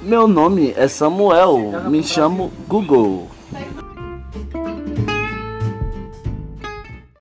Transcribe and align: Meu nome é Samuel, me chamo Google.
Meu 0.00 0.28
nome 0.28 0.72
é 0.76 0.86
Samuel, 0.88 1.82
me 1.88 2.02
chamo 2.02 2.52
Google. 2.68 3.28